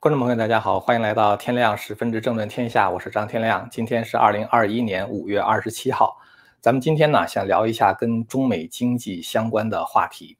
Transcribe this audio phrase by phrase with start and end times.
[0.00, 3.66] 观众朋友，大家好，欢迎来到天亮十分之正论天下，我是张天亮。
[3.68, 6.16] 今天是二零二一年五月二十七号，
[6.60, 10.38] 咱们今天呢想聊一下跟中美经济相关的话题。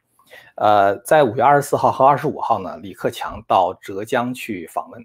[0.55, 5.05] 呃，在五月二十四号和二十五号呢，李克强到浙江去访问。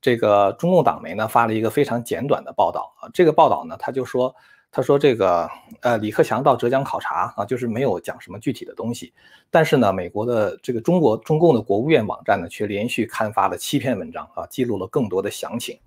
[0.00, 4.34] 这个中共党媒呢发了一个非常简短的报道啊，这个报道呢他就说。
[4.76, 5.48] 他说：“这个，
[5.82, 9.12] 呃，李克强到浙江考察啊，就是没有讲什么具体的东西。
[9.48, 15.78] 但是呢，美国的这个中国中共的国务院网站呢，却连续刊发了七篇文章啊，记录了更多的详情。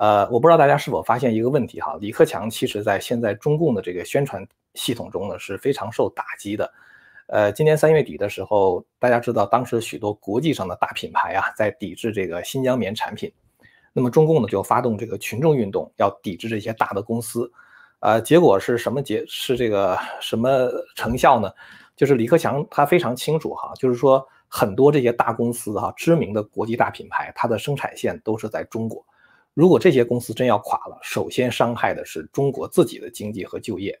[0.00, 6.72] 呃，我不知道大家是否发现一个问题哈，李克强其实在现在中共的这个宣传系统中呢，是非常受打击的。
[7.26, 13.30] 呃，今年三月底的时候，大家知道当时许多国际上的大品牌啊，在抵制这个新疆棉产品，
[13.92, 17.52] 那么中共呢就发动这个群众运动，要抵制这些大的公司。”
[18.00, 21.50] 呃，结果是什么结是这个什么成效呢？
[21.96, 29.04] 就是李克强他非常清楚哈，就是说很多这些大公司哈，知名的国际大品牌，它的生产线都是在中国。
[29.54, 33.98] 如果这些公司真要垮了，首先伤害的是中国自己的经济和就业。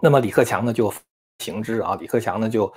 [0.00, 0.92] 那么李克强呢就
[1.38, 2.70] 行之啊，李克强呢就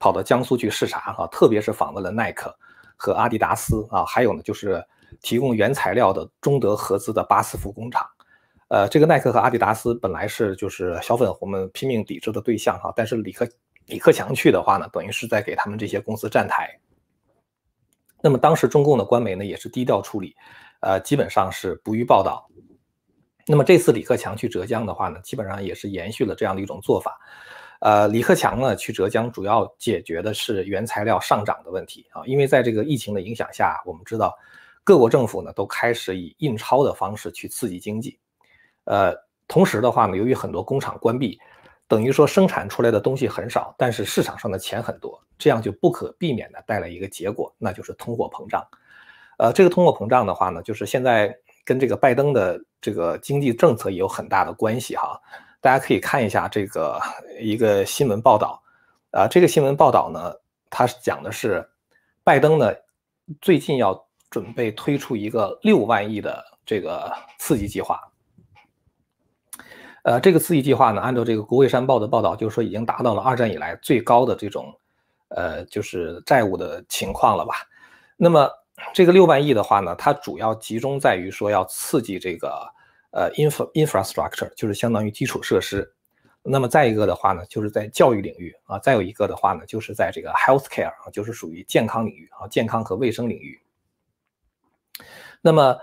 [0.00, 2.52] 跑到江苏去视察哈，特别是访问了耐克
[2.96, 4.84] 和阿迪达斯啊，还有呢就是
[5.22, 8.04] 提供原材料的中德合资的巴斯夫工厂。
[8.68, 13.48] 呃，这个耐克和阿迪达斯本来是就是小粉红们拼命抵制的对象哈，但是李克
[13.86, 16.78] 李克强去的话呢，等于是在给他们这些公司站台。
[18.22, 20.36] 那么当时中共的官媒呢也是低调处理，
[20.80, 22.46] 呃，基本上是不予报道。
[23.46, 27.18] 那么这次李克强去浙江的话呢，基本上也是延续了这样的一种做法。
[27.80, 34.36] 呃，李克强呢去浙江主要解决的是原材料上涨的问题啊，因为在这个疫情的影响下，我们知道
[34.84, 38.18] 各国政府呢都开始以印钞的方式去刺激经济。
[38.88, 39.14] 呃，
[39.46, 41.38] 同时的话呢，由于很多工厂关闭，
[41.86, 48.66] 等于说生产出来的东西很少，但是市场上的钱很多，这样就不可避免的带来一个结果，那就是通货膨胀。
[49.36, 51.36] 呃，这个通货膨胀的话呢，就是现在
[51.66, 55.20] 跟这个拜登的这个经济政策也有很大的关系哈。
[55.60, 56.98] 大家可以看一下这个
[57.38, 58.62] 一个新闻报道，
[59.10, 60.32] 啊，这个新闻报道呢，
[60.70, 61.62] 它讲的是
[62.24, 62.72] 拜登呢
[63.42, 68.00] 最近要准备推出一个六万亿的这个刺激计划。
[70.04, 74.72] 呃，这个刺激计划呢，按照这个《国会山报》的报道，就是说已经达到了二战以来最高的这种，
[75.28, 77.54] 呃，就是债务的情况了吧？
[78.16, 78.48] 那么
[78.94, 82.48] 这个六万亿的话呢，它主要集中在于说要刺激这个
[83.10, 85.92] 呃 infra infrastructure，就是相当于基础设施。
[86.42, 93.60] 那么再一个的话呢，就是在教育领域啊，再有一个的话呢，就是在这个 healthcare 啊，就是属于健康领域啊，健康和卫生领域。
[95.42, 95.76] 那么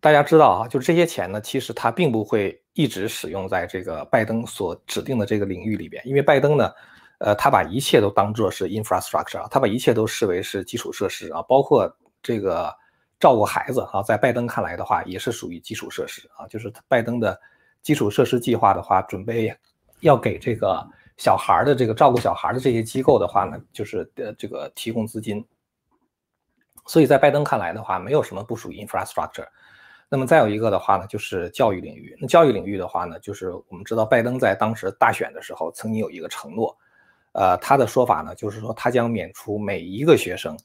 [0.00, 6.72] 大家知道啊，就是这些钱呢，其实它并不会一直使用在这个拜登所指定的这个领域里边，因为拜登呢，
[7.18, 12.74] 呃，他把一切都当做是 infrastructure 啊，他把一切都视为是基础设施啊，包括这个
[13.18, 17.38] 照顾孩子啊，在拜登看来的话，也是属于基础设施啊，就是拜登的
[17.82, 19.54] 基础设施计划的话，准备
[20.00, 20.82] 要给这个
[21.18, 25.46] 小孩的这个照顾小孩的这些机构的话呢，就是呃这个提供资金，
[26.86, 29.46] 所以在拜登看来的话，没有什么不属于 infrastructure。
[30.12, 32.16] 那么再有一个的话呢，就是教育领域。
[32.20, 36.76] 那教育领域的话呢，就是我们知道拜登在当时大选的时候曾经有一个承诺，
[37.30, 40.58] 呃，他的说法呢，就是说他将免除每一个学生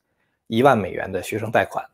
[0.48, 1.86] 一万美元的学生贷款。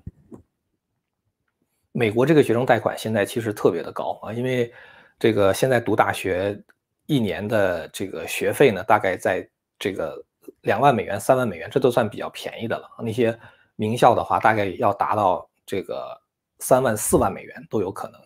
[1.92, 4.72] 美国这个学生贷款现在其实特别的高啊，因为
[5.20, 6.58] 这个现在读大学
[7.06, 9.46] 一年的这个学费呢，大概在
[9.78, 10.24] 这个
[10.62, 12.90] 两万美元、三万美元，这都算比较便宜的了。
[13.00, 13.38] 那些
[13.76, 16.21] 名校的话，大概要达到这个。
[16.62, 18.22] 三万四万美元都有可能。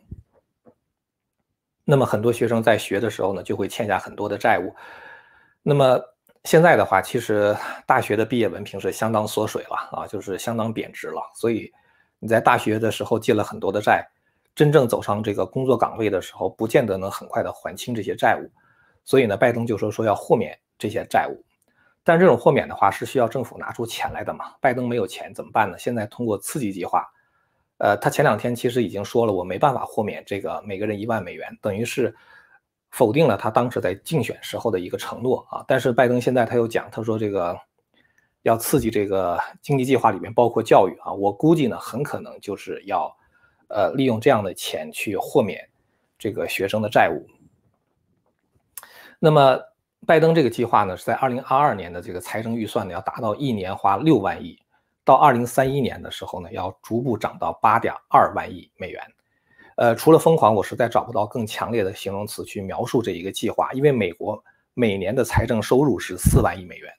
[1.84, 4.76] 那么很多学生在学的时候呢，就会欠下很多的债务。
[5.64, 6.00] 那么
[6.44, 11.22] 现在的话，其实大学的毕业文凭是相当缩水了啊，就是相当贬值了。
[11.34, 11.72] 所以
[12.20, 14.08] 你在大学的时候借了很多的债，
[14.54, 18.52] 真正走上这个工作岗位的时候，不见得能很快的还清这些债务。
[19.04, 21.44] 所以呢，拜登就说说要豁免这些债务。
[22.04, 24.54] 但这种豁免的话是需要政府拿出钱来的嘛？
[24.60, 25.78] 拜登没有钱怎么办呢？
[25.78, 27.06] 现在通过刺激计划。
[27.78, 32.16] 呃，他前两天其实已经说了，我没办法豁免这个每个人一万美元，等于是
[32.90, 35.66] 否定了他当时在竞选时候的一个承诺啊。
[35.68, 37.54] 但是拜登现在他又讲，他说这个
[38.44, 43.14] 要刺激这个经济计划里面包括教育啊，我估计呢很可能就是要
[43.68, 45.68] 呃利用这样的钱去豁免
[46.18, 47.28] 这个学生的债务。
[49.20, 49.60] 那么
[50.08, 54.58] 拜登这个计划呢是在二零二二年的这个财政预算呢要达到一年花六万亿。
[55.06, 59.02] 到二零三一年的时候呢，要逐步涨到八点二万亿美元。
[59.78, 63.72] 呃，除了疯狂，我实在找不到更强烈的形容词去描述这一个计划。
[63.74, 64.44] 因为美国
[64.74, 66.92] 每年的财政收入是四万亿美元，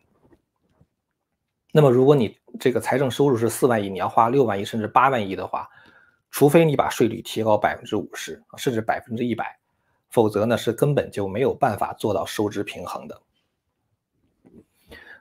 [1.73, 5.69] 那么如果你这个财政收入是四万亿，你要花六万亿甚至八万亿的话，
[6.31, 9.59] 除非你把税率提高百分之五十甚至百分之一百，
[10.11, 13.21] 否则呢是根本就没有办法做到收支平衡的。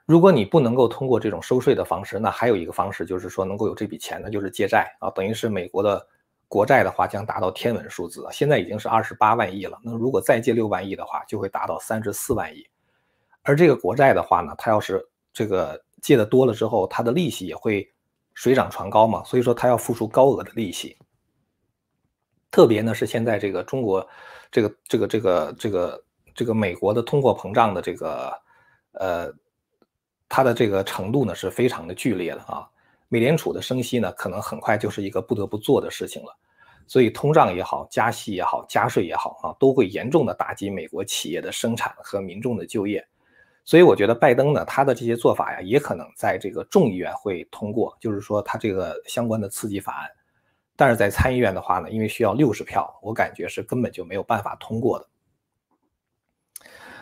[0.06, 6.08] 如果你不能够通过这种收税的方式，那还有一个方式就是说能够有这笔钱呢，就是借债啊，等于是美国的
[6.48, 12.64] 国债的话将达到天文数字，现在已经是二十八万亿了，那如果再借六万亿的话，就会达到三十四万亿。
[13.42, 15.04] 而这个国债的话呢，它要是
[15.34, 17.92] 这个借的多了之后，它的利息也会
[18.36, 20.96] 水涨船高嘛，所以说它要付出高额的利息。
[22.52, 24.08] 特别呢是现在这个中国，
[24.52, 26.04] 这个这个这个这个
[26.36, 28.32] 这个美国的通货膨胀的这个
[28.92, 29.34] 呃。
[30.28, 32.68] 它的这个程度呢是非常的剧烈的啊，
[33.10, 36.36] 美联储的升息呢可能很快就是一个不得不做的事情了，
[36.88, 43.06] 所以通胀也好，加息也好，加税也好啊，都会严重的打击美国企业的生产和民众的就业，
[43.64, 50.10] 所以我觉得拜登呢他的这些做法呀，也可能在这个众议院会通过，就是说他这个相关的刺激法案，
[50.76, 55.08] 但是在参议院的话呢，因为需要六十票，我感觉是根本就没有办法通过的。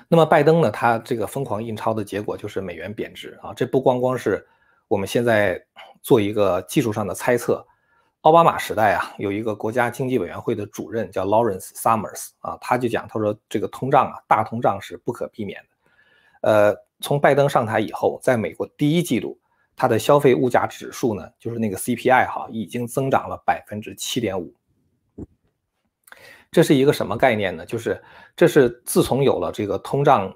[0.07, 0.69] 那么拜登呢？
[0.69, 3.53] 他这个疯狂印钞的结果就是美元贬值啊！
[3.53, 4.45] 这不光光是
[4.87, 5.59] 我们现在
[6.01, 7.65] 做一个技术上的猜测。
[8.21, 15.67] 奥巴马时代啊，有一个国家经济委员会的主任叫 Lawrence Summers 啊，他就讲，他说这个通胀啊，大通胀是不可避免的。
[16.49, 19.37] 呃，从拜登上台以后，在美国第一季度，
[19.75, 24.53] 它的消费物价指数呢，就是那个 CPI 哈，已经增长了百分之七点五。
[26.53, 27.65] 这是一个什么概念呢？
[27.65, 28.01] 就是
[28.35, 30.31] 这是自从有了这个通胀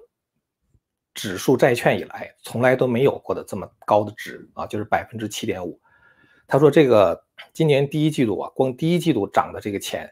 [1.14, 5.80] 指数债券以来，从来都没有过的这么高的值啊，就是百分之七点五。
[6.48, 7.24] 他说这个
[7.54, 10.12] 今年第一季度啊，光第一季度涨的这个钱，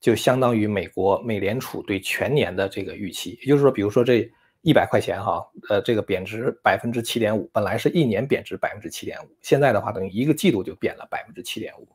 [0.00, 3.38] 就相当于美国美联储对全年的这个预期。
[3.42, 4.30] 也就是说，比如说这
[4.62, 11.88] 一百块钱哈，呃，这个贬值百分之七点五，本来是一年贬值百分之七点五，现在的话等于一个季度就贬了百分之七点五。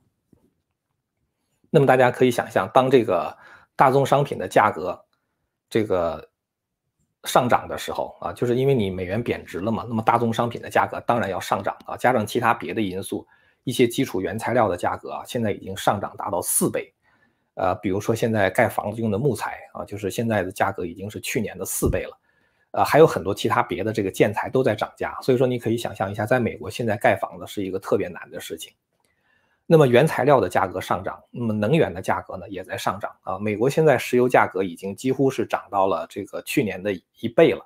[1.73, 3.35] 那么大家可以想象，当这个
[3.77, 5.05] 大宗商品的价格
[5.69, 6.29] 这个
[7.23, 13.25] 上涨的时候啊，就是因为你美元贬值了嘛，那么大宗商品的价格当然要上涨啊，加上其他别的因素，
[13.63, 16.93] 一些基础原材料的价格啊，现在已经上涨达到四倍，
[17.53, 22.19] 呃，比如说现在盖房子用的木材啊，就是现在的价格已经是去年的四倍了，
[22.71, 28.73] 呃，还有很多其他别的这个建材都在涨价，所以说你可以想象一下，在美国现在盖房子是一个特别难的事情。
[29.71, 33.39] 那么原材料的价格上涨，那么能源的价格呢也在上涨啊。
[33.39, 36.91] 美国现在石油价格已经几乎是涨到了这个去年的
[37.21, 37.65] 一倍了。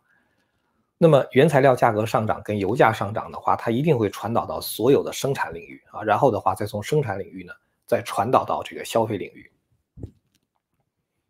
[1.00, 7.52] 那么原材料价格上涨跟油价上涨的话，它一定会传导到所有的生产领域啊，然后的话再从生产领域呢
[7.88, 9.52] 再传导到这个消费领域。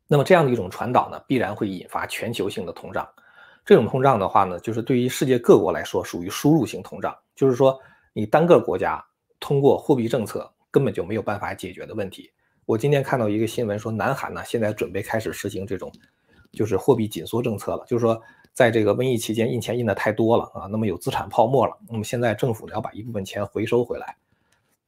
[0.08, 3.08] 那么这样的一种传导呢，必然会引发全球性的通胀。
[3.66, 7.80] 这种通胀的话呢，就是对于世界各国来说属于输入型通胀，就是说
[8.12, 9.02] 你单个国家
[9.40, 10.52] 通过货币政策。
[10.76, 12.30] 根本就没有办法解决的问题。
[12.66, 15.90] 我今天看到一个新闻说，南韩呢现在准备开始实行这种，
[16.52, 17.86] 就是货币紧缩政策了。
[17.88, 21.78] 就是说，在这个瘟疫期间印钱印的太多了啊，那么有资产泡沫了。
[21.88, 24.18] 那么现在政府呢要把一部分钱回收回来。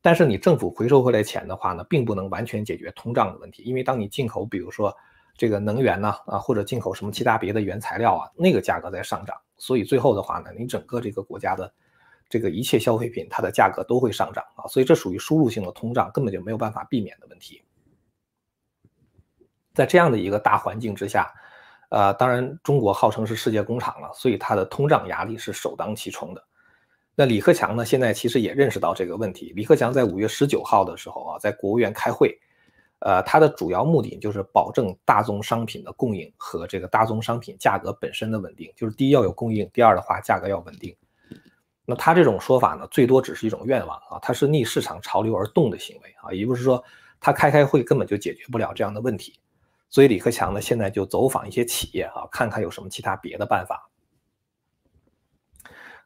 [0.01, 4.93] 但是你政府回收回来钱的话呢，并不能完全解决通胀的问题，因为当你进口，比如说
[5.37, 11.71] 这个能源呢啊，或者进口什么其他别的原材料啊，那个价格在上涨，所以最后的话呢，你整个这个国家的。
[12.29, 17.61] 这个一切消费品它的价格都会上涨啊，所以这属于输入性的通胀，根本就没有办法避免的问题。
[19.73, 21.31] 在这样的一个大环境之下，
[21.89, 26.43] 呃，当然中国号称是世界工厂了，所以它的通胀压力是首当其冲的。
[27.15, 29.53] 那李克强呢，现在其实也认识到这个问题。
[29.55, 32.37] 李克强在五月十九号的时候啊，在国务院开会，
[32.99, 40.95] 呃，他的主要目的就是保证大宗商品的供应和这个大宗商品价格本身的稳定，就是第一要有供应，第二的话价格要稳定。
[41.89, 46.83] 那他这种说法呢，最多只是一种愿望啊，他是逆市场潮流而动的行为啊，也就是说，
[47.17, 49.39] 他开开会根本就解决不了这样的问题，
[49.89, 53.89] 所以李克强呢，现在就走访一些企业啊，看看有什么其他别的办法。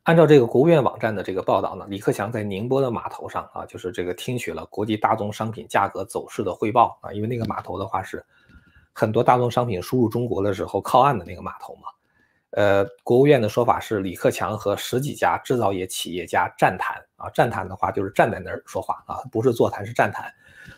[0.03, 8.23] 按照这个国务院网站的这个报道呢，李克强在宁波的码头上啊，就是这个听取了国际大宗商品价格走势的汇报啊，因为那个码头的话是
[8.93, 11.89] 很多大宗商品输入中国的时候靠岸的那个码头嘛。
[12.51, 20.29] 呃，国务院的说法是李克强和十几家制造业企业家站谈啊，站谈的话就是站在那儿说话啊，不是座谈是站谈。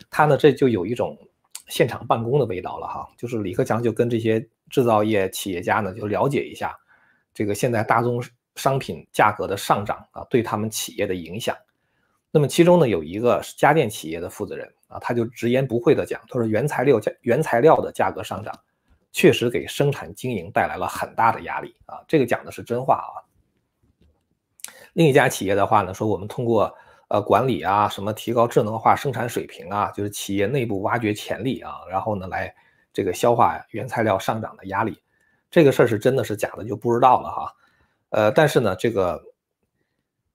[0.08, 1.18] 他呢这就有一种
[1.66, 4.40] 现场办公的味道了哈，就是李克强就跟这些
[4.70, 6.78] 制造业企业家呢就了解一下
[7.32, 8.22] 这个现在大宗
[8.54, 11.56] 商品价格的上涨啊对他们企业的影响。
[12.30, 18.54] 那么其中呢有一个家电企业的负责人啊，他就直言不讳的讲，他说原材料价原材料的价格上涨。
[19.14, 22.02] 确实给生产经营带来了很大的压力啊！
[22.08, 23.14] 这个讲的是真话啊。
[24.92, 26.76] 另一家企业的话呢，说我们通过
[27.08, 32.52] 呃管理啊，什么提高智能化生产水平啊，就是企业内部挖掘潜力啊，然后呢来
[32.92, 35.00] 这个消化原材料上涨的压力。
[35.48, 37.54] 这个事儿是真的是假的就不知道了哈。
[38.10, 39.22] 呃，但是呢，这个。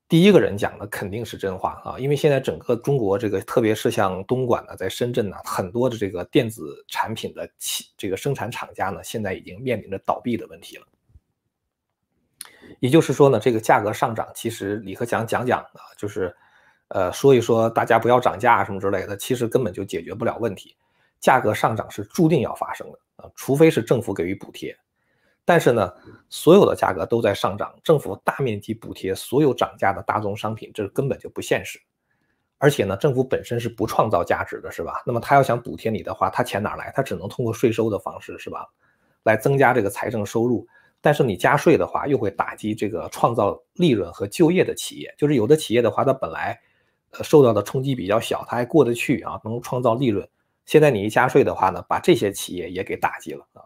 [0.10, 10.88] 第一个人讲的肯定是真话啊，因为现在整个中国这个，特别是像东莞呢，在深圳呢，很多的这个电子产品的企这个生产厂家呢，现在已经面临着倒闭的问题了。
[12.80, 16.36] 也就是说呢，这个价格上涨，其实李克强讲讲啊，就是
[16.88, 20.76] 呃说一说大家不要涨价什么之类的，其实根本就解决不了问题。
[21.20, 24.76] 价格上涨是注定要发生的啊，除非是政府给予补贴。
[25.50, 25.92] 但是呢，
[26.30, 31.82] 所有的价格都在上涨，政府大面积补贴所有涨价的大宗商品，这根本就不现实。
[32.60, 35.02] 而且呢，政府本身是不创造价值的，是吧？
[35.08, 36.94] 那么他要想补贴你的话，他钱哪来？
[36.96, 38.68] 他只能通过税收的方式，是吧？
[39.24, 40.68] 来增加这个财政收入。
[41.02, 45.12] 但是你加税的话，又会打击这个创造利润和就业的企业。
[45.18, 46.60] 就是有的企业的话，它本来
[47.10, 50.30] 呃受到的冲击比较小，它还过得去啊，能创造利润。
[50.68, 53.66] 现在你一加税的话呢，把这些企业也给打击了啊。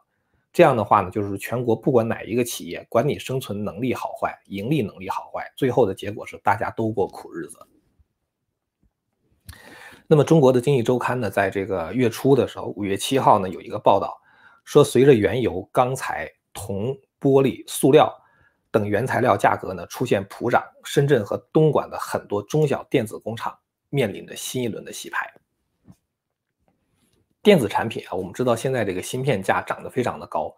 [0.54, 7.58] 这样的话呢，就是全国不管哪一个企业，管你生存能力好坏、盈利能力好坏，最后的结果是大家都过苦日子。
[10.06, 14.16] 那么，中国的经济周刊呢，在这个月初的时候，五月七号呢，有一个报道
[14.64, 18.14] 说，随着原油、钢材、铜、玻璃、塑料
[18.70, 23.58] 等原材料价格呢出现普涨，深圳和东莞的很多中小电子工厂
[23.90, 25.34] 面临着新一轮的洗牌。
[27.44, 30.56] 电子产品啊，我们知道现在这个芯片价涨得非常的高，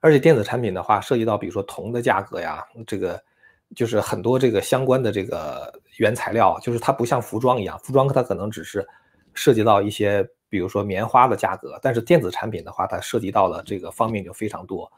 [0.00, 3.20] 而且电子产品的话，涉及到比如说铜的价格呀，这个
[3.74, 8.86] 就是很多这个相关的这个原材料，就是它不像服装一样，服装它可能只是
[9.34, 14.88] 涉及到一些比如说棉花的价格，但是电子产品的话，它涉及到了这个方面就非常多，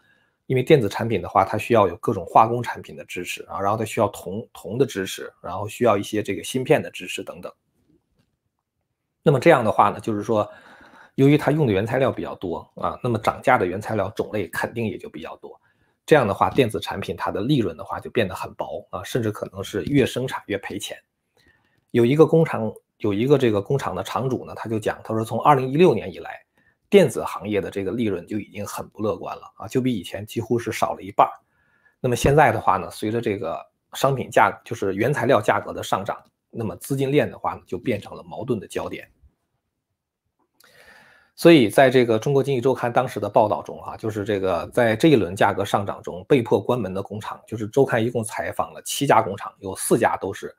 [0.45, 7.51] 因为电子产品的话，它需要有各种化工产品的支持啊，然后它需要铜铜的支持，然后需要一些这个芯片的支持等等。
[9.23, 10.47] 那么这样的话呢，就是说。
[11.21, 15.61] 由于它用的原材料比较多啊，那么涨价的原材料种类肯定也就比较多。
[16.07, 20.97] 这样的话，电子产品它的利润的话就变得很薄啊，甚至可能是越生产越赔钱。
[21.91, 26.41] 有一个工厂，有一个这个工厂的厂主呢，他就讲，他说从二零一六年以来，
[26.89, 31.29] 电子行业的这个利润就已经很不乐观了啊，就比以前几乎是少了一半。
[32.01, 33.61] 那么现在的话呢，随着这个
[33.93, 36.17] 商品价就是原材料价格的上涨，
[36.49, 39.07] 那么资金链的话呢，就变成了矛盾的焦点。
[41.41, 50.55] 所以，在这个中国经济周刊当时的报道中，哈，就是这个在这一轮价格上涨中被迫关门的工厂，就是周刊一共采访了七家工厂，有四家都是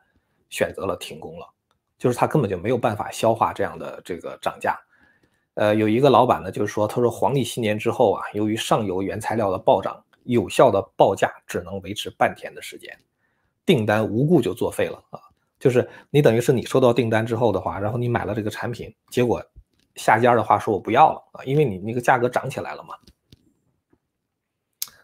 [0.50, 1.48] 选择了停工了，
[2.00, 4.76] 就是他根本就没有办法消化这样的这个涨价。
[5.54, 12.92] 呃，有一个老板呢，就是说，他说黄历新年之后啊，由于上游原材料的暴涨，有效的报价只能维持半天的时间，
[13.68, 15.20] 订单无故就作废了啊，
[15.60, 19.40] 就是你等于是你收到订单之后的话，然后你买了这个产品，结果。
[19.96, 22.96] 下家的话说我不要了啊，因为你那个价格涨起来了嘛，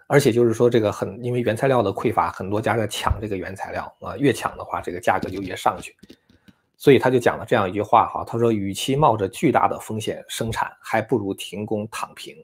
[0.08, 5.96] 而且就是说这个很，因为原材料的匮乏，很多家在抢这个原材料啊，越抢的话这个价格就越上去，
[6.77, 12.36] 所以他就讲了这样一句话哈，他说与其冒着巨大的风险生产，还不如停工躺平，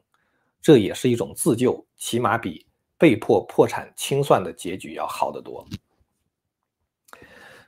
[0.62, 2.66] 这也是一种自救，起码比
[2.98, 5.66] 被迫破产清算的结局要好得多。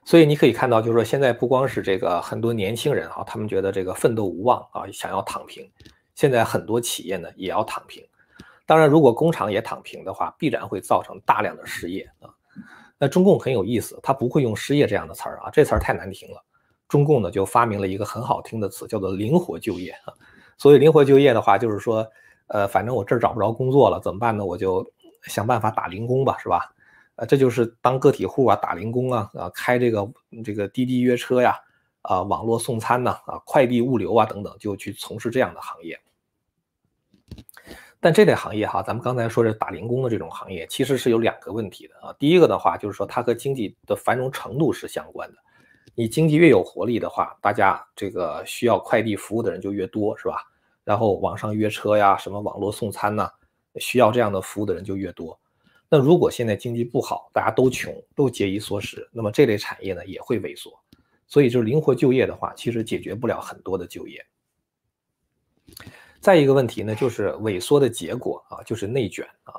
[0.05, 5.67] 所以你可以看到，就是说现在不光是这个很多年轻人哈，他们觉得这个奋斗无望啊，想要躺平。
[6.13, 8.05] 现在很多企业呢也要躺平。
[8.67, 12.29] 当然，如果工厂也躺平的话，必然会造成大量的失业啊。
[12.97, 16.41] 那中共很有意思，他不会用失业这样的词儿啊，这词儿太难听了。
[16.88, 20.13] 中共呢就发明了一个很好听的词，叫做灵活就业啊。
[20.57, 22.07] 所以灵活就业的话，就是说，
[22.47, 24.45] 呃，反正我这儿找不着工作了，怎么办呢？
[24.45, 24.88] 我就
[25.24, 26.75] 想办法打零工吧，是吧？
[27.15, 30.12] 啊，这就是当个体户啊，打零工啊，啊，开这个
[30.43, 31.57] 这个滴滴约车呀，
[32.01, 36.00] 啊，网络送餐呐，啊，快递物流啊等等，就去从事这样的行业。
[38.01, 42.13] 但这类行业哈，咱们刚才说这打零工的这种行业，其实是有两个问题的啊。
[42.19, 45.38] 第一个的话，就是说它和经济的繁荣程度是相关的。
[45.95, 50.43] 你经济越有活力的话，大家这个需要快递服务的人就越多，是吧？
[50.84, 53.27] 然后网上约车呀，什么网络送餐呐，
[53.77, 55.39] 需要这样的服务的人就越多。
[55.88, 60.72] 那如果现在经济不好，大家都穷，都节衣缩食，那么这类产业呢也会萎缩。
[61.27, 64.24] 所以就是灵活就业的话，其实解决不了很多的就业。
[66.20, 69.54] 再一个问题呢，就是萎缩的结果啊，就是内卷啊，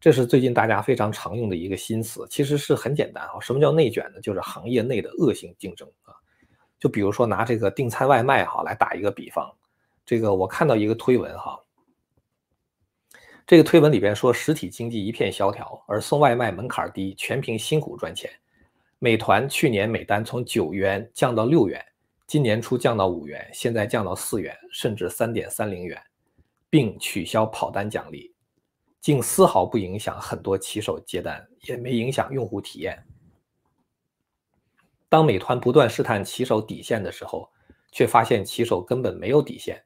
[0.00, 3.38] 这是最近大家非常常用的一个新词，其实是很简单啊。
[3.40, 4.20] 什么叫内卷呢？
[4.20, 6.12] 就是行业内的恶性竞争啊。
[6.80, 9.48] 就比如说拿这个订餐外卖哈来打一个比方，
[10.04, 11.58] 这个我看到一个推文哈。
[13.48, 18.30] 这个推文里边说，实体经济一片萧条，而送外卖门槛低，全凭辛苦赚钱。
[18.98, 21.82] 美团去年每单从九元降到六元，
[22.26, 25.98] 今年初降到五元，现在降到四元，甚至三点三零元，
[26.68, 28.34] 并取消跑单奖励，
[29.00, 33.02] 竟丝毫不影响很多骑手接单，也没影响用户体验。
[35.08, 37.50] 当美团不断试探骑手底线的时候，
[37.92, 39.82] 却发现骑手根本没有底线。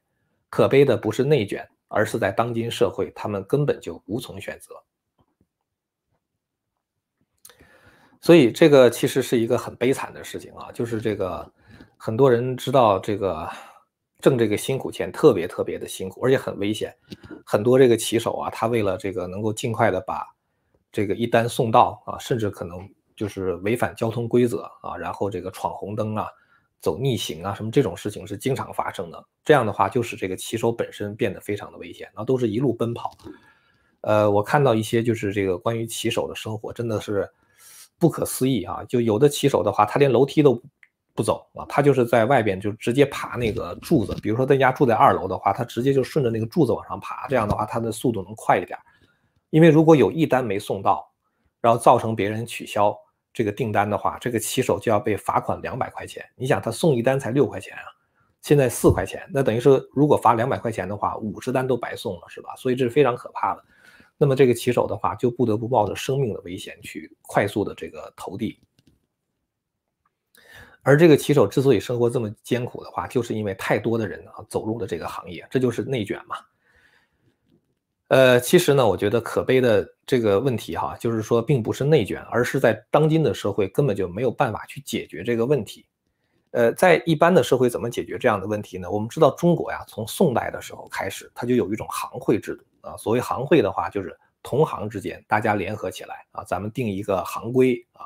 [0.49, 4.75] 可悲的不是内卷，而是在当今社会，他们根本就无从选择。
[8.19, 11.51] 所以这个其实是一个很悲惨的事情啊，就是这个
[11.97, 13.49] 很多人知道这个
[14.21, 16.95] 挣这个辛苦钱特别特别的辛苦，而且很危险。
[17.45, 20.25] 很多这个骑手啊，他为了这个能够尽快的把
[20.91, 26.29] 这个一单送到啊，甚至可能就是违反交通规则啊，然后这个闯红灯啊、
[26.83, 29.25] 走逆行啊，什么这种事情是经常发生的。
[29.43, 33.17] 这样的话，就使这个骑手本身变得非常的危险，那都是一路奔跑。
[34.01, 37.27] 呃，我看到一些就是这个关于骑手的生活，真的是。
[37.99, 38.83] 不可思议啊！
[38.83, 40.61] 就有的骑手的话，他连楼梯都
[41.13, 44.13] 不走啊，他就是在外边就直接爬那个柱子。
[44.21, 48.77] 比如说他家住在二楼的话，他直接就顺着那个柱子往上爬，这样的话他的速度能快一点。
[49.51, 51.09] 因为如果有一单没送到，
[51.61, 52.93] 然后造成别人取消
[53.33, 56.23] 这个订单的话，这个骑手就要被罚款两百块钱。
[56.35, 57.83] 你想他送一单才六块钱啊，
[58.41, 62.55] 现在四块钱，那等于说如果罚两百块钱的话，五十单都白送了，是吧？
[62.55, 63.63] 所以这是非常可怕的。
[64.17, 68.59] 那么这个骑手的话，就不得不冒着生命的危险去快速的这个投递。
[70.83, 76.35] 而这个骑手之所以生活这么艰苦的话，就是因为太多的人啊走入了这个行业，这就是内卷嘛。
[78.13, 85.83] 呃，其实呢，我觉得可悲的这个问题哈，就是说并不是内卷，而是在当今的社会根本就没有办法去解决这个问题。
[86.51, 88.91] 呃，在一般的社会怎么解决这样的问题呢？
[88.91, 92.63] 我们知道中国呀，从宋代的时候开始，它就有一种行会制度。
[92.87, 98.05] 啊，所谓行会的话，就是同行之间大家联合起来啊，咱们定一个行规啊，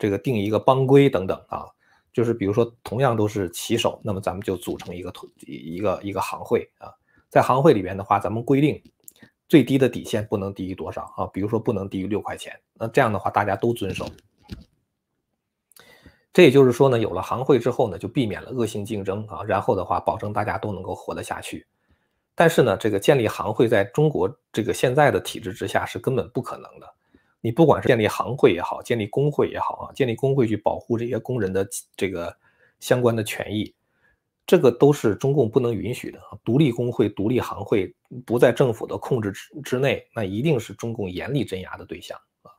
[0.00, 1.64] 这个定一个帮规等等啊，
[2.12, 6.90] 就是比如说同样都是骑手，那么咱们就组成一个同一个一个行会啊，
[7.28, 8.82] 在行会里边的话，咱们规定
[9.48, 14.06] 最低的底线不能低于多少啊，比如说不能低于六块钱，那这样的话大家都遵守。
[16.32, 21.66] 这也就是说呢，有了行会之后呢，就避免了恶性竞争啊，然后的话保证大家都能够活得下去。
[22.34, 26.86] 但是呢，这个建立行会在中国这个现在的体制之下是根本不可能的。
[27.40, 32.36] 你不管是建立行会也好，建立工会也好啊，建立工会去保护这些工人的这个
[32.78, 33.74] 相关的权益，
[34.48, 36.18] 这个都是中共不能允许的。
[36.42, 42.50] 独立工会、独立行会不在政府的控制之之内，那一定是中共严厉镇压的对象啊。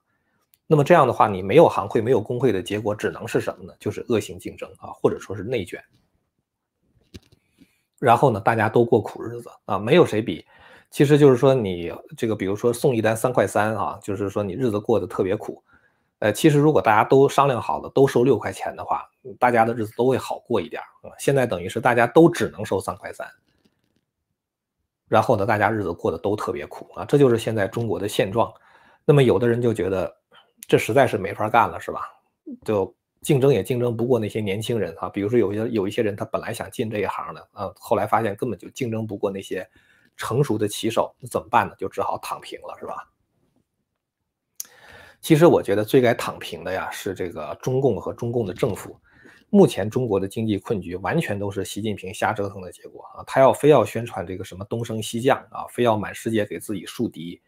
[0.68, 3.74] 那么这样的话，你没有行会、没有工会的结果，只能是什么呢？
[3.80, 5.84] 就是恶性竞争啊，或者说是内卷。
[7.98, 10.46] 然后呢，大家都过苦日子啊，没有谁比。
[10.92, 15.64] 其实就是说，你这个，比如说送一单三块三啊，就是说你日子过得特别苦。
[16.20, 21.12] 呃，其实如果大家都商量好了，都收六块钱的话，大家的日子都会好过一点啊。
[21.18, 23.28] 现在等于是大家都只能收三块三，
[25.08, 28.54] 然后呢，大家日子过得都特别苦啊，这就是现在中国的现状。
[29.06, 30.16] 那么有的人就觉得
[30.68, 32.02] 这实在是没法干了，是吧？
[32.64, 32.96] 就。
[33.22, 39.70] 竞争也竞争不过那些年轻人啊，比如说有些有一些人他本来想进这一行的啊，后来发现根本就竞争不过那些
[40.16, 41.76] 成熟的骑手，那怎么办呢？
[41.78, 43.06] 就只好躺平了，是吧？
[45.22, 48.98] 其实我觉得最该躺平的呀是这个中共和中共的政府。
[49.50, 53.24] 目前中国的经济困局完全都是习近平瞎折腾的结果啊！
[53.26, 57.42] 他要非要宣传这个什么东升西降啊，非要满世界给自己树敌，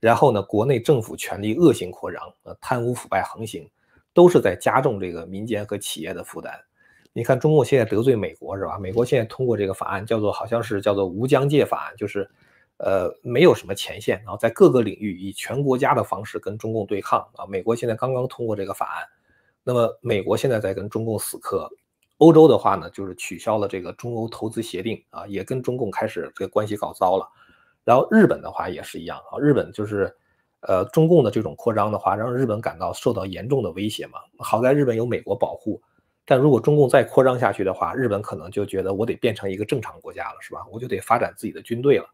[0.00, 3.68] 然后呢，国内政府权力恶性扩张，呃，贪污腐败横行。
[4.14, 6.52] 都是在加重这个民间和企业的负担。
[7.12, 8.76] 你看，中共现在得罪美国是吧？
[8.76, 12.28] 美国现在通过这个法案，叫做好像是叫做无疆界法案，就是，
[12.78, 17.46] 呃，没有什么前线，然后在各个领域以全国家的方式跟中共对抗啊。
[17.46, 19.06] 美国现在刚刚通过这个法案，
[19.62, 21.68] 那么美国现在在跟中共死磕。
[22.16, 27.28] 欧洲的话呢，就是取消了这个中欧投资协定啊，也跟中共开始这个关系搞糟了。
[27.84, 30.14] 然后日本的话也是一样啊，日本就是。
[30.62, 34.18] 呃，中共的这种扩张的话，让日本感到受到严重的威胁嘛。
[34.38, 35.80] 好在日本有美国保护，
[36.26, 40.66] 但如果中共再扩张下去的话，日本可能就觉得我得变成一个正常国家了，是吧？
[40.72, 42.06] 我就得发展自己的军队了。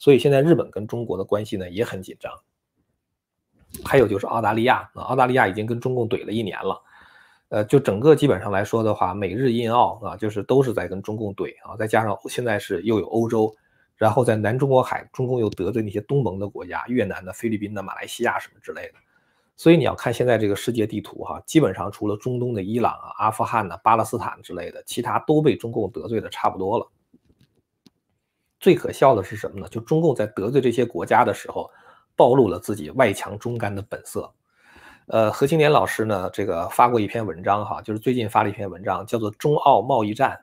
[0.00, 2.32] 所以现在日本跟中国的关系呢也很紧张。
[3.84, 6.82] 还有就是澳大利亚啊，澳大利亚已经跟中共怼了一年了。
[7.50, 11.76] 呃，就整个基本上来说的话，美日印澳啊，就是都是在跟中共怼啊。
[11.76, 13.54] 再加上现在是又有欧洲。
[13.96, 18.94] 然后在南中国海，中共又得罪那些东盟的国家，越南的、菲律宾的、马来西亚什么之类的。
[19.56, 26.90] 所以你要看现在这个世界地图哈，基本上除了中东的伊朗啊、阿富汗的、巴勒斯坦之类的，其他都被中共得罪的差不多了。
[28.60, 29.66] 最可笑的是什么呢？
[29.68, 31.70] 就中共在得罪这些国家的时候，
[32.14, 34.30] 暴露了自己外强中干的本色。
[35.06, 40.38] 呃，何青莲老师呢，这个发过一篇文章哈，就是最近发了一篇文章，叫做《中澳贸易战，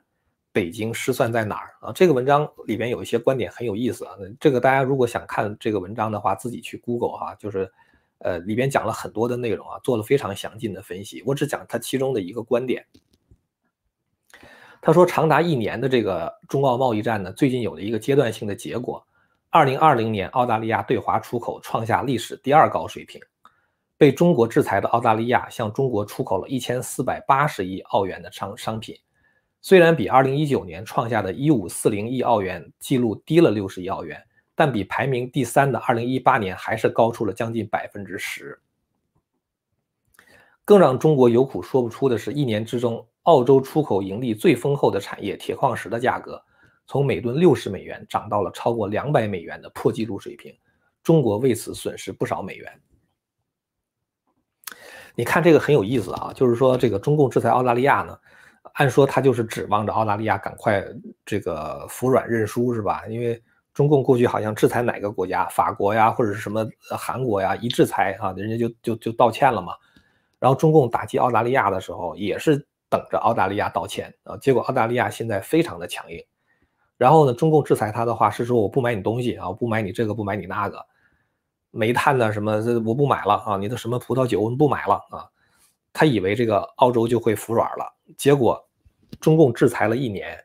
[0.52, 1.92] 北京失算在哪儿》啊。
[1.94, 4.12] 这个文章里边有一些观点很有意思啊。
[4.38, 7.70] 这个大家如果想看这个文章的话，自己去 Google 哈，就是
[8.18, 11.22] 呃里边讲了很多的内容啊，做了非常详尽的分析。
[11.24, 12.84] 我只讲他其中的一个观点。
[14.80, 19.04] 他说，长达一年的这个中澳贸易战呢，最近有了一个阶段性的结果。
[19.50, 23.20] 二零二零年，澳大利亚对华出口创下历史第二高水平。
[23.96, 28.94] 被中国制裁的澳大利亚向中国出口了一千四百八十亿澳元的商商品，
[29.60, 34.22] 虽然比二零一九年创下的一五四零亿澳元记录低了六十亿澳元，
[34.54, 38.56] 但比排名第三的二零一八年还是高出了将近百分之十。
[40.64, 46.42] 更让中国有苦说不出的是，一年之中，澳洲出口盈利最丰厚的产业铁矿石的价格，
[46.86, 50.50] 从每吨六十美元涨到了超过两百美元的破纪录水平，
[51.02, 52.72] 中国为此损失不少美元。
[55.14, 58.18] 你看这个很有意思啊，就是说这个中共制裁澳大利亚呢，
[58.72, 60.82] 按说他就是指望着澳大利亚赶快
[61.26, 63.06] 这个服软认输是吧？
[63.08, 63.38] 因为
[63.74, 69.74] 中共过去好像制裁哪个国家，法国呀或者是什么韩国呀，一制裁啊，人家就就就道歉了嘛。
[70.38, 74.36] 然后中共打击澳大利亚的时候，也是等着澳大利亚道歉啊。
[74.36, 76.24] 结果澳大利亚现在非常的强硬，
[76.96, 80.84] 然后呢，中共制裁他的话是说我不买你东西啊，不买你这个，不买你那个。
[81.70, 82.32] 煤炭呢？
[82.32, 82.62] 什么？
[82.62, 83.56] 这我不买了啊！
[83.58, 85.28] 你的什么葡萄酒我不买了啊！
[85.92, 87.84] 他以为这个澳洲就会服软了，
[88.16, 88.58] 结果
[89.20, 90.42] 中共制裁了一年，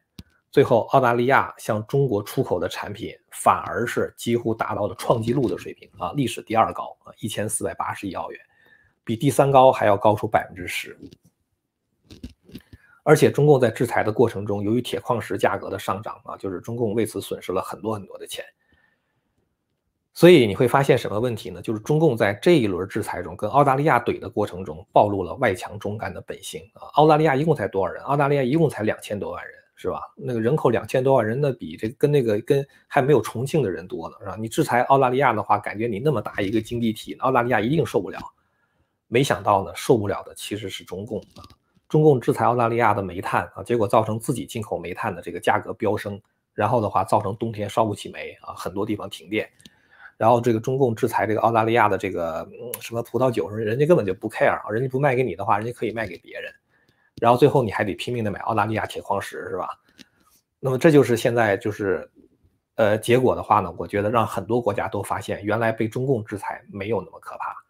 [0.51, 8.39] 最后澳大利亚向中国出口的产品反而是几乎达到了创纪录的水平啊，历史第二高啊，一千四百八十亿澳元，
[9.05, 10.99] 比第三高还要高出百分之十。
[13.03, 18.45] 而且中共在制裁的过程中，由于铁矿石价格的上涨啊，就是中共为此损失了很多很多的钱。
[20.15, 21.59] 所以你会发现什么问题呢？
[21.59, 26.85] 就是中共在这一轮制裁中跟澳大利亚怼的过程中，暴露了外强中干的本性啊！
[26.93, 28.03] 澳大利亚一共才多少人？
[28.03, 29.99] 澳大利亚一共才两千多万人，是吧？
[30.15, 34.37] 那个人口两千多万人，那比这跟那个跟还没有重庆的人多呢，是吧？
[34.39, 38.19] 你制裁澳大利亚的话，感觉你那么大一个经济体，澳大利亚一定受不了。
[39.07, 41.41] 没想到呢，受不了的其实是中共啊！
[41.93, 46.19] 中共制裁澳大利亚的煤炭啊，结果造成自己进口煤炭的这个价格飙升，
[46.55, 49.47] 然后的话造成冬天烧不起煤啊，很多地方停电。
[50.17, 52.49] 然后这个中共制裁这个澳大利亚的这个
[52.81, 56.51] 什么葡萄酒什么，人家根本就不 care 啊，人家不卖给你的话，人家可以卖给别人。
[57.21, 59.69] 然后最后你还得拼命的买澳大利亚铁矿石，是吧？
[60.59, 62.09] 那么这就是现在就是，
[62.73, 67.62] 呃，结果的话呢，我觉得让很多国家都发现，原来被中共制裁没有那么可怕。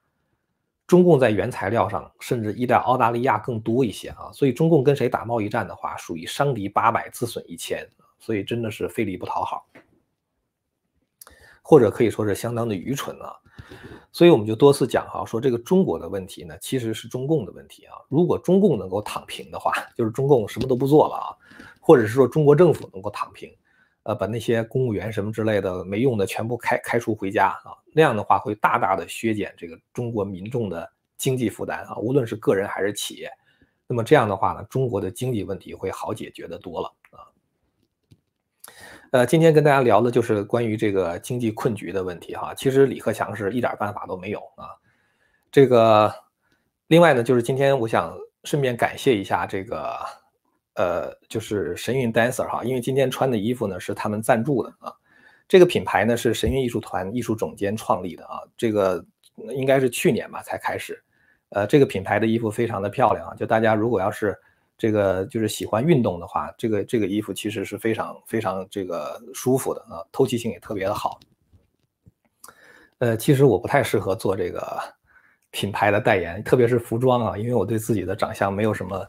[0.94, 7.84] 中共在原材料上甚至依赖澳大利亚更多一些啊，所以中共跟谁打贸易战的话，属于伤敌八百自损一千，
[8.20, 9.66] 所以真的是费力不讨好。
[11.64, 13.34] 或者可以说是相当的愚蠢啊，
[14.12, 17.96] 所以我们就多次讲哈，说这个中国的问题呢，其实是中共的问题啊。
[18.08, 21.34] 如果中共能够躺平的话，就是中共什么都不做了啊，
[21.80, 23.52] 或者是说中国政府能够躺平，
[24.04, 33.32] 呃，把那些公务员什么之类的没用的全部开开除回家啊，那样的话会大大的削减这个中国民众的经济负担啊，无论是个人还是企业。
[33.88, 37.20] 那么这样的话呢，中国的经济问题会好解决的多了啊。
[39.12, 42.54] 呃，今天跟大家聊的就是关于这个经济困局的问题哈。
[42.56, 44.68] 其实李克强是一点办法都没有啊。
[45.52, 46.12] 这个，
[46.88, 49.96] 另外呢，就是今天我想顺便感谢一下这个，
[50.76, 54.94] 呃，就是神韵 dancer 哈，因为今天穿的衣服呢是他们赞助的啊。
[55.48, 58.40] 这个品牌呢是神韵艺术团艺术总监创立的啊。
[58.58, 59.04] 这个
[59.56, 61.04] 应该是去年吧才开始。
[61.50, 64.38] 呃，这个品牌的衣服非常的漂亮啊，就大家如果要是。
[64.76, 71.20] 这个就是喜欢运动的话，这个这个衣服其实是非常非常这个舒服的啊，透气性也特别的好。
[72.98, 74.82] 呃，其实我不太适合做这个
[75.52, 79.08] 品牌的代言，特别是服装啊，因为我对自己的长相没有什么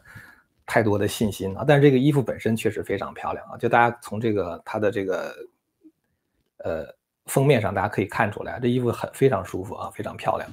[0.67, 1.65] 太多的信心啊。
[1.67, 5.35] 但是这个衣服本身确实非常漂亮啊，就大家从这个它的这个
[6.59, 6.87] 呃
[7.27, 10.49] 封面上，大家可以看出来，这衣服很非常舒服啊，非常漂亮。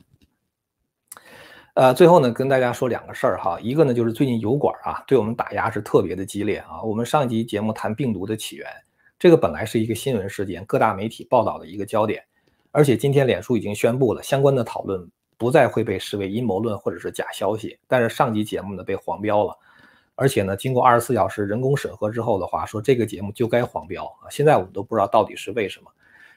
[1.74, 6.82] 呃，最后呢，跟大家说两个事儿哈，一个呢就是最近油管啊对我们打压是特别的激烈啊。
[6.84, 8.68] 我们上一集节目谈病毒的起源，
[9.18, 12.22] 这个本来是一个新闻事件，各大媒体报道的一个焦点，
[12.72, 17.80] 而且今天脸书已经宣布了，相关的讨论不再会被视为阴谋论或者是假消息。
[17.88, 19.58] 但是上集节目呢被黄标了，
[20.22, 24.30] 而且呢经过二十四小时人工审核之后的话，说这个节目就该黄标啊。
[24.30, 25.92] 现在我们都不知道到底是为什么。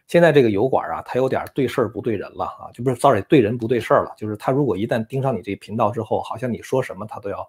[0.07, 7.47] 现在这个油管啊，它有点对事儿不对人了啊，就不是 sorry 对人不对事儿了，就是它如果一旦盯上你这频道之后，好像你说什么它都要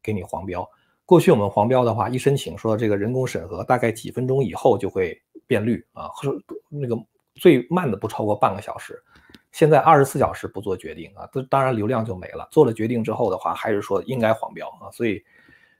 [0.00, 0.68] 给你黄标。
[1.04, 6.96] 过去我们黄标的话，一申请说这个人工审核，大概几分钟以后就会变绿啊，或者那个
[7.34, 9.02] 最慢的不超过半个小时。
[9.50, 12.48] 现在二十四小时不做决定啊，都当然流量就没了。
[12.50, 15.22] 做了决定之后的话，还是说应该黄标啊，所以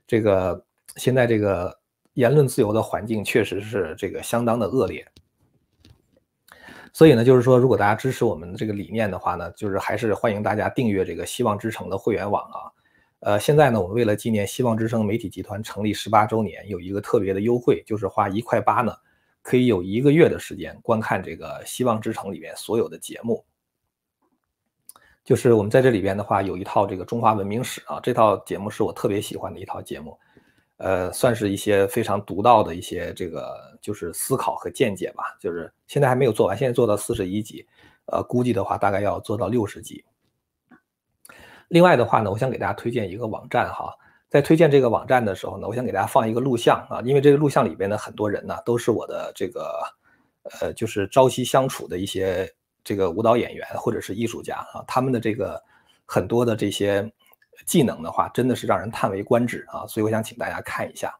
[0.07, 0.65] 这个
[0.97, 1.79] 现在这个
[2.15, 5.07] 言论自由的环境确实是这个相当的恶劣。
[6.93, 12.69] 所以呢，就是说，如果大家支持我们的这个理念的话呢，就是还是欢迎大家订阅这个希望之城的会员网啊。
[13.21, 18.95] 呃，现在呢，我们为了纪念希望之声媒体集团成立十八周年，有一个特别的优惠，就是花一块八呢，
[19.41, 23.43] 可以有一个月的时间观看这个希望之城里面所有的节目。
[25.25, 30.19] 就是我们在这里边的话，有一套这个中华文明史啊，这套节目是我特别喜欢的一套节目，
[30.79, 35.23] 呃，算是一些非常独到的一些这个就是思考和见解吧。
[35.39, 37.65] 就是现在还没有做完，现在做到四十一集，
[38.07, 40.05] 呃，估计的话大概要做到六十集。
[41.69, 43.95] 另外的话呢，我想给大家推荐一个网站哈，
[44.29, 49.81] 在推荐这个网站的时候呢，我想给大家放一个录像啊，因为这个录像里边的很多人呢，都是我的这个
[50.61, 52.53] 呃，就是朝夕相处的一些。
[52.84, 55.62] 这个舞蹈演员或者是艺术家啊，他们的这个
[56.06, 57.12] 很多的这些
[57.66, 59.86] 技能的话，真的是让人叹为观止啊！
[59.88, 61.18] 所以我想请大家看一下。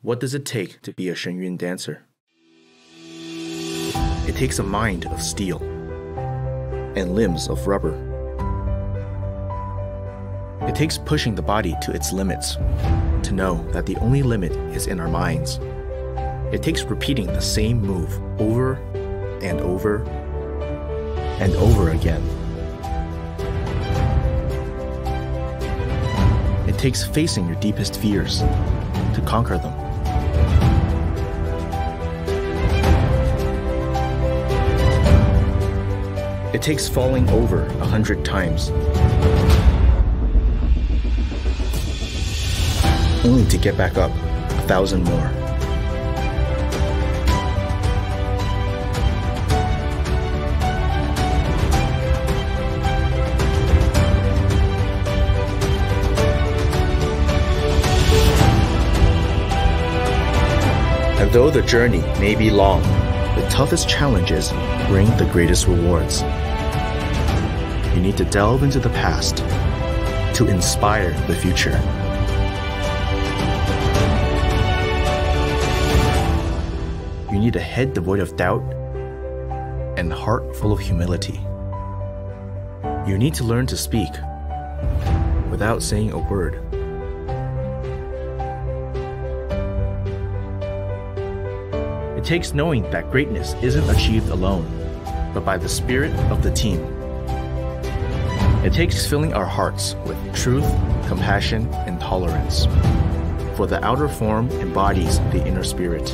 [0.00, 2.02] What does it take to be a Shen Yun dancer?
[4.26, 5.60] It takes a mind of steel
[6.94, 7.94] and limbs of rubber.
[10.66, 12.56] It takes pushing the body to its limits
[13.22, 15.58] to know that the only limit is in our minds.
[16.52, 18.78] It takes repeating the same move over
[19.41, 20.03] and over
[21.39, 22.23] and over again.
[26.67, 29.73] It takes facing your deepest fears to conquer them.
[36.53, 38.71] It takes falling over a hundred times
[43.25, 45.38] only to get back up a thousand more.
[61.49, 62.83] The journey may be long,
[63.35, 64.51] the toughest challenges
[64.87, 66.21] bring the greatest rewards.
[67.93, 69.37] You need to delve into the past
[70.35, 71.71] to inspire the future.
[77.33, 78.61] You need a head devoid of doubt
[79.97, 81.41] and heart full of humility.
[83.07, 84.11] You need to learn to speak
[85.49, 86.78] without saying a word.
[92.29, 94.63] Takes knowing that greatness isn't achieved alone,
[95.33, 96.79] but by the spirit of the team.
[98.63, 100.69] It takes filling our hearts with truth,
[101.07, 102.67] compassion, and tolerance.
[103.57, 106.07] For the outer form embodies the inner spirit.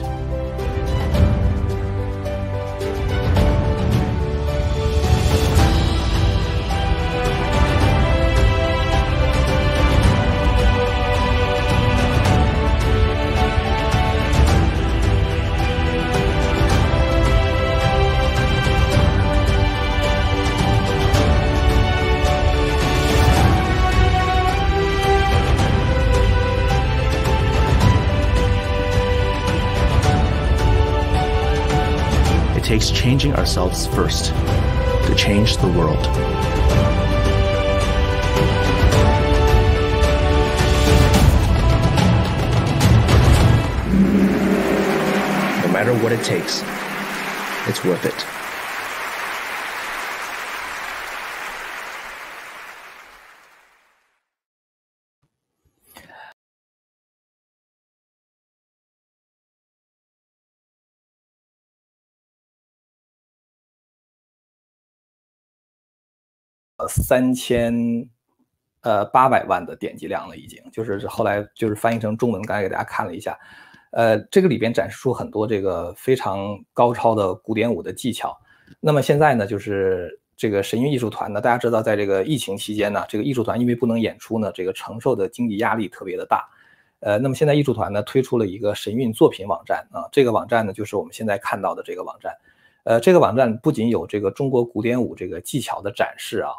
[32.65, 34.33] Takes changing ourselves first
[35.05, 36.01] to change the world.
[45.61, 46.63] No matter what it takes,
[47.67, 48.34] it's worth it.
[66.77, 67.73] 呃，三千
[68.81, 73.37] 呃八百万的点击量了，已经就是后来就是翻译成中文，刚才给大家看了一下，
[73.91, 78.37] 呃，这个里边展示出很多这个非常高超的古典舞的技巧。
[78.79, 86.45] 那么现在呢，就是这个神韵艺术团呢，大家知道，在这个疫情期间呢，这个艺术团因为不能演出呢，这个承受的经济压力特别的大。
[86.99, 92.35] 呃，那么现在艺术团呢推出了一个神韵作品网站啊，这个网站呢就是我们现在看到的这个网站。
[92.85, 96.51] 呃，这个网站不仅有这个中国古典舞这个技巧的展示啊。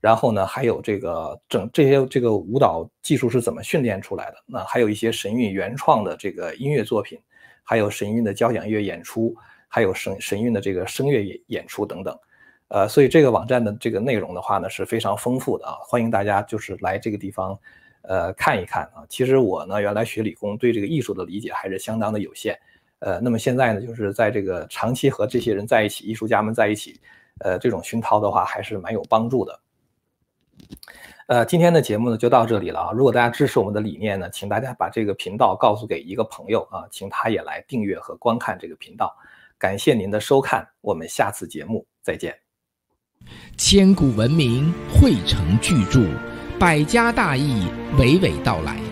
[0.00, 4.36] 然后呢，还有这个整这些这个舞蹈技术是怎么训练出来的？
[4.46, 7.20] 那还有一些神韵原创的这个音乐作品，
[7.62, 9.32] 还有神韵的交响乐演出，
[9.68, 12.18] 还有神神韵的这个声乐演演出等等。
[12.66, 17.56] 呃，所以这个网站的这个内容的话呢是非常丰富的啊，欢迎大家就是来这个地方，
[18.02, 19.06] 呃，看一看啊。
[19.08, 22.58] 其实我呢原来学理工，对这个艺术的理解还是相当的有限，
[23.04, 27.00] 呃，那么现在呢，就是在这个长期和这些人在一起，艺术家们在一起，
[27.40, 29.60] 呃，这种熏陶的话还是蛮有帮助的。
[31.26, 32.92] 呃，今天的节目呢就到这里了啊。
[32.92, 39.12] 如果大家支持我们的理念呢，请大家把这个频道告诉给一个朋友啊，请他也来订阅和观看这个频道。
[39.58, 42.32] 感谢您的收看，我们下次节目再见。
[43.56, 46.06] 千古文明汇成巨著，
[46.56, 48.91] 百家大义娓娓道来。